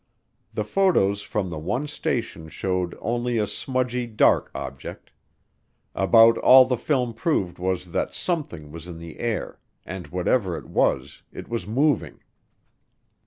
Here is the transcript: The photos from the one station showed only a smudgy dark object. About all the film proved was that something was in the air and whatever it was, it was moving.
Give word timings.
The 0.51 0.63
photos 0.63 1.21
from 1.21 1.51
the 1.51 1.59
one 1.59 1.85
station 1.85 2.49
showed 2.49 2.97
only 2.99 3.37
a 3.37 3.45
smudgy 3.45 4.07
dark 4.07 4.49
object. 4.55 5.11
About 5.93 6.39
all 6.39 6.65
the 6.65 6.75
film 6.75 7.13
proved 7.13 7.59
was 7.59 7.91
that 7.91 8.15
something 8.15 8.71
was 8.71 8.87
in 8.87 8.97
the 8.97 9.19
air 9.19 9.59
and 9.85 10.07
whatever 10.07 10.57
it 10.57 10.65
was, 10.65 11.21
it 11.31 11.47
was 11.49 11.67
moving. 11.67 12.19